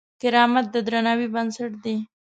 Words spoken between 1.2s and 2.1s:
بنسټ دی.